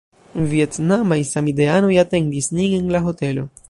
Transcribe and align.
Vjetnamaj 0.53 1.19
samideanoj 1.33 1.93
atendis 2.07 2.53
nin 2.59 2.77
en 2.83 2.93
la 2.97 3.09
hotelo. 3.11 3.51